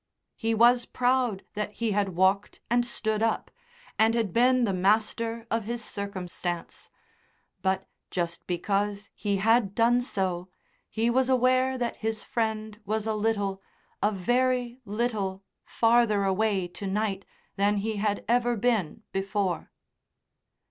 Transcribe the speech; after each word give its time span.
He 0.35 0.55
was 0.55 0.87
proud 0.87 1.43
that 1.53 1.73
he 1.73 1.91
had 1.91 2.15
walked 2.15 2.59
and 2.71 2.83
stood 2.83 3.21
up, 3.21 3.51
and 3.99 4.15
had 4.15 4.33
been 4.33 4.63
the 4.63 4.73
master 4.73 5.45
of 5.51 5.65
his 5.65 5.85
circumstance; 5.85 6.89
but 7.61 7.87
just 8.09 8.47
because 8.47 9.11
he 9.13 9.37
had 9.37 9.75
done 9.75 10.01
so 10.01 10.49
he 10.89 11.11
was 11.11 11.29
aware 11.29 11.77
that 11.77 11.97
his 11.97 12.23
friend 12.23 12.79
was 12.83 13.05
a 13.05 13.13
little, 13.13 13.61
a 14.01 14.11
very 14.11 14.79
little 14.85 15.43
farther 15.63 16.23
away 16.23 16.67
to 16.69 16.87
night 16.87 17.23
than 17.55 17.77
he 17.77 17.97
had 17.97 18.25
ever 18.27 18.55
been 18.55 19.03
before. 19.11 19.71